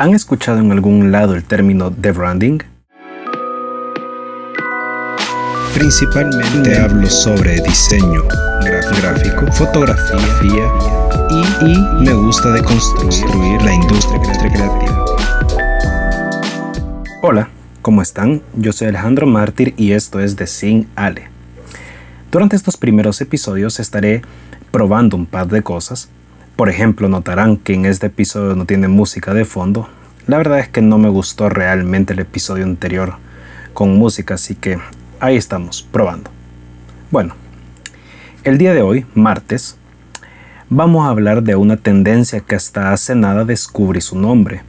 [0.00, 2.58] ¿Han escuchado en algún lado el término de branding?
[5.74, 8.22] Principalmente hablo sobre diseño
[8.62, 10.72] gráfico, fotografía
[11.60, 15.04] y, me gusta deconstruir la industria creativa.
[17.20, 17.50] Hola,
[17.82, 18.40] ¿cómo están?
[18.56, 21.28] Yo soy Alejandro Mártir y esto es de Sin Ale.
[22.32, 24.22] Durante estos primeros episodios estaré
[24.70, 26.08] probando un par de cosas.
[26.60, 29.88] Por ejemplo, notarán que en este episodio no tiene música de fondo.
[30.26, 33.14] La verdad es que no me gustó realmente el episodio anterior
[33.72, 34.78] con música, así que
[35.20, 36.30] ahí estamos, probando.
[37.10, 37.34] Bueno,
[38.44, 39.78] el día de hoy, martes,
[40.68, 44.60] vamos a hablar de una tendencia que hasta hace nada descubrí su nombre.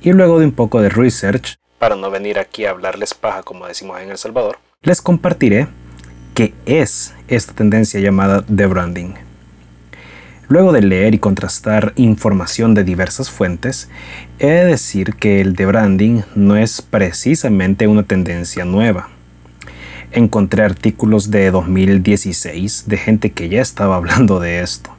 [0.00, 3.68] Y luego de un poco de research, para no venir aquí a hablarles paja como
[3.68, 5.68] decimos en El Salvador, les compartiré
[6.34, 9.25] qué es esta tendencia llamada de branding.
[10.48, 13.88] Luego de leer y contrastar información de diversas fuentes,
[14.38, 19.08] he de decir que el de branding no es precisamente una tendencia nueva
[20.12, 24.90] encontré artículos de 2016 de gente que ya estaba hablando de esto.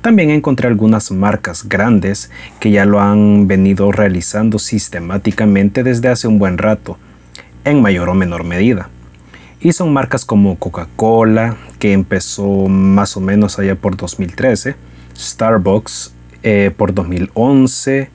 [0.00, 6.38] También encontré algunas marcas grandes que ya lo han venido realizando sistemáticamente desde hace un
[6.38, 6.98] buen rato,
[7.64, 8.90] en mayor o menor medida.
[9.64, 14.76] Y son marcas como Coca-Cola, que empezó más o menos allá por 2013,
[15.16, 16.12] Starbucks
[16.42, 18.10] eh, por 2011,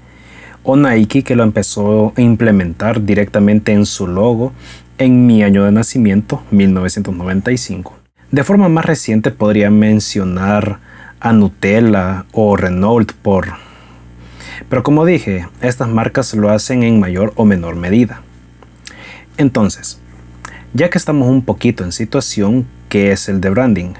[0.61, 4.53] o Nike que lo empezó a implementar directamente en su logo
[4.99, 7.97] en mi año de nacimiento, 1995.
[8.29, 10.77] De forma más reciente podría mencionar
[11.19, 13.47] a Nutella o Renault por...
[14.69, 18.21] Pero como dije, estas marcas lo hacen en mayor o menor medida.
[19.37, 19.99] Entonces,
[20.73, 23.93] ya que estamos un poquito en situación, ¿qué es el de branding?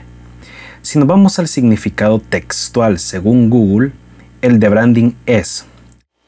[0.81, 3.91] Si nos vamos al significado textual según Google,
[4.41, 5.65] el de branding es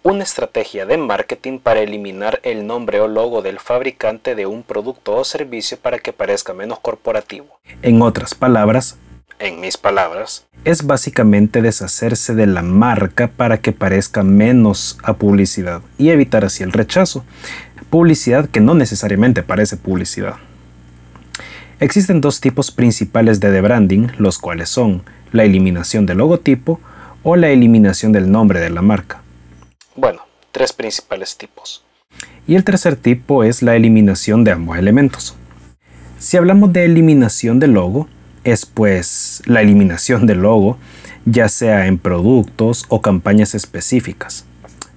[0.04, 5.16] una estrategia de marketing para eliminar el nombre o logo del fabricante de un producto
[5.16, 7.60] o servicio para que parezca menos corporativo.
[7.84, 8.98] En otras palabras,
[9.42, 15.82] en mis palabras, es básicamente deshacerse de la marca para que parezca menos a publicidad
[15.98, 17.26] y evitar así el rechazo.
[17.90, 20.36] Publicidad que no necesariamente parece publicidad.
[21.80, 26.80] Existen dos tipos principales de debranding, los cuales son la eliminación del logotipo
[27.24, 29.22] o la eliminación del nombre de la marca.
[29.96, 30.22] Bueno,
[30.52, 31.84] tres principales tipos.
[32.48, 35.36] Y el tercer tipo es la eliminación de ambos elementos.
[36.20, 38.08] Si hablamos de eliminación del logo,
[38.44, 40.78] es pues la eliminación del logo,
[41.26, 44.46] ya sea en productos o campañas específicas.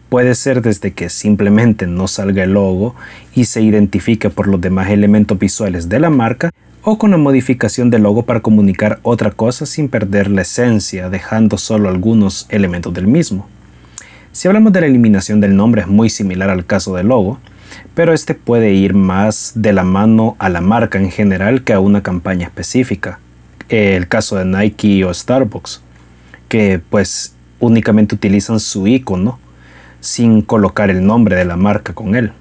[0.09, 2.95] Puede ser desde que simplemente no salga el logo
[3.35, 6.51] y se identifique por los demás elementos visuales de la marca,
[6.87, 11.57] o con la modificación del logo para comunicar otra cosa sin perder la esencia, dejando
[11.57, 13.49] solo algunos elementos del mismo.
[14.33, 17.39] Si hablamos de la eliminación del nombre es muy similar al caso del logo,
[17.95, 21.81] pero este puede ir más de la mano a la marca en general que a
[21.81, 23.19] una campaña específica.
[23.69, 25.81] El caso de Nike o Starbucks,
[26.49, 29.39] que pues únicamente utilizan su icono
[30.01, 32.33] sin colocar el nombre de la marca con él.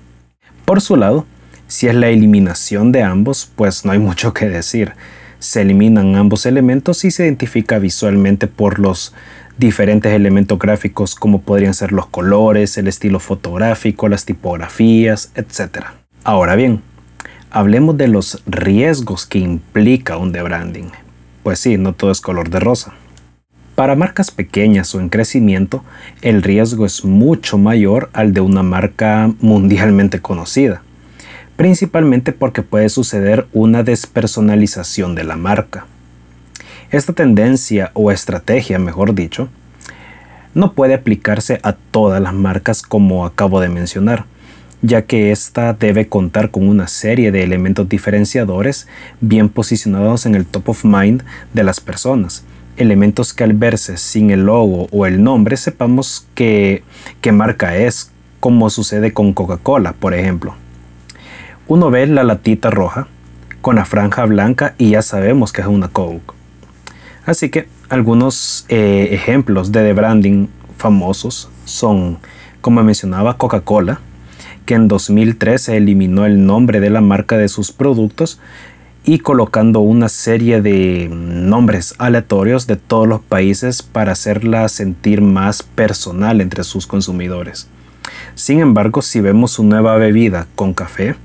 [0.66, 1.25] Por su lado,
[1.67, 4.94] si es la eliminación de ambos, pues no hay mucho que decir.
[5.39, 9.13] Se eliminan ambos elementos y se identifica visualmente por los
[9.57, 15.85] diferentes elementos gráficos como podrían ser los colores, el estilo fotográfico, las tipografías, etc.
[16.23, 16.81] Ahora bien,
[17.51, 20.91] hablemos de los riesgos que implica un debranding.
[21.43, 22.93] Pues sí, no todo es color de rosa.
[23.75, 25.83] Para marcas pequeñas o en crecimiento,
[26.21, 30.83] el riesgo es mucho mayor al de una marca mundialmente conocida,
[31.55, 35.87] principalmente porque puede suceder una despersonalización de la marca.
[36.91, 39.49] Esta tendencia o estrategia, mejor dicho,
[40.53, 44.25] no puede aplicarse a todas las marcas como acabo de mencionar,
[44.83, 48.88] ya que ésta debe contar con una serie de elementos diferenciadores
[49.21, 51.23] bien posicionados en el top of mind
[51.53, 52.44] de las personas,
[52.75, 56.83] elementos que al verse sin el logo o el nombre sepamos qué
[57.31, 58.11] marca es,
[58.41, 60.56] como sucede con Coca-Cola, por ejemplo.
[61.68, 63.07] Uno ve la latita roja
[63.62, 66.33] con la franja blanca y ya sabemos que es una Coke.
[67.25, 70.47] Así que algunos eh, ejemplos de branding
[70.77, 72.18] famosos son,
[72.59, 74.01] como mencionaba, Coca-Cola,
[74.65, 78.39] que en 2013 eliminó el nombre de la marca de sus productos
[79.06, 85.63] y colocando una serie de nombres aleatorios de todos los países para hacerla sentir más
[85.63, 87.68] personal entre sus consumidores.
[88.36, 91.16] Sin embargo, si vemos su nueva bebida con café,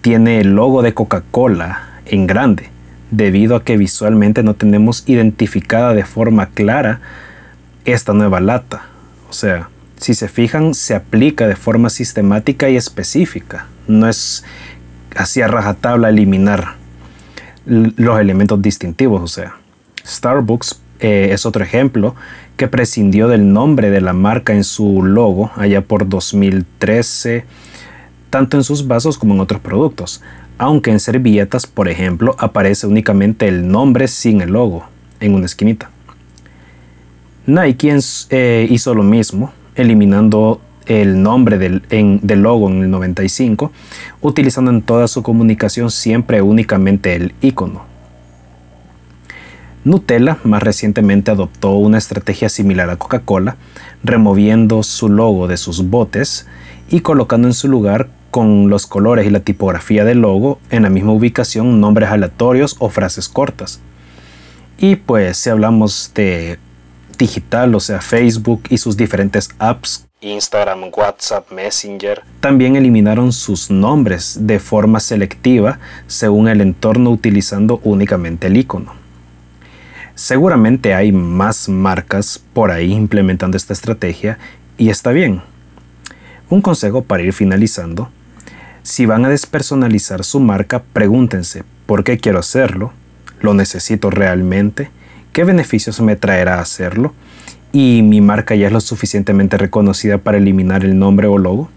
[0.00, 2.70] tiene el logo de Coca-Cola en grande
[3.10, 7.00] debido a que visualmente no tenemos identificada de forma clara
[7.84, 8.86] esta nueva lata.
[9.30, 13.66] O sea, Si se fijan, se aplica de forma sistemática y específica.
[13.86, 14.44] No es
[15.16, 16.76] así a rajatabla eliminar
[17.66, 19.56] los elementos distintivos, o sea.
[20.06, 22.14] Starbucks eh, es otro ejemplo
[22.56, 27.44] que prescindió del nombre de la marca en su logo allá por 2013,
[28.30, 30.22] tanto en sus vasos como en otros productos,
[30.58, 34.86] aunque en servilletas, por ejemplo, aparece únicamente el nombre sin el logo
[35.20, 35.90] en una esquinita.
[37.46, 37.96] Nike
[38.30, 43.72] eh, hizo lo mismo, eliminando el nombre del, del, logo en el 95,
[44.20, 47.82] utilizando en toda su comunicación siempre únicamente el icono.
[49.84, 53.56] Nutella más recientemente adoptó una estrategia similar a Coca-Cola,
[54.02, 56.46] removiendo su logo de sus botes
[56.90, 60.90] y colocando en su lugar con los colores y la tipografía del logo en la
[60.90, 63.80] misma ubicación nombres aleatorios o frases cortas.
[64.78, 66.58] Y pues si hablamos de
[67.18, 74.36] digital, o sea Facebook y sus diferentes apps, Instagram, WhatsApp, Messenger, también eliminaron sus nombres
[74.40, 75.78] de forma selectiva
[76.08, 78.94] según el entorno utilizando únicamente el icono.
[80.16, 84.38] Seguramente hay más marcas por ahí implementando esta estrategia
[84.76, 85.42] y está bien.
[86.50, 88.10] Un consejo para ir finalizando.
[88.82, 92.92] Si van a despersonalizar su marca, pregúntense, ¿por qué quiero hacerlo?
[93.40, 94.90] ¿Lo necesito realmente?
[95.32, 97.14] ¿Qué beneficios me traerá hacerlo?
[97.72, 101.68] ¿Y mi marca ya es lo suficientemente reconocida para eliminar el nombre o logo?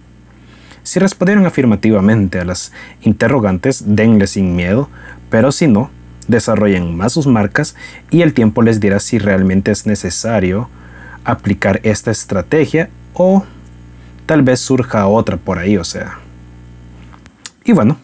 [0.83, 2.71] Si respondieron afirmativamente a las
[3.01, 4.89] interrogantes, denle sin miedo,
[5.29, 5.91] pero si no,
[6.27, 7.75] desarrollen más sus marcas
[8.09, 10.69] y el tiempo les dirá si realmente es necesario
[11.23, 13.43] aplicar esta estrategia o
[14.25, 16.17] tal vez surja otra por ahí, o sea.
[17.63, 17.97] Y bueno,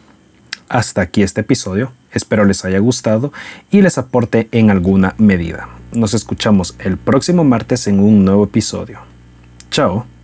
[0.69, 1.91] hasta aquí este episodio.
[2.11, 3.31] Espero les haya gustado
[3.71, 5.69] y les aporte en alguna medida.
[5.91, 8.99] Nos escuchamos el próximo martes en un nuevo episodio.
[9.71, 10.16] Chao.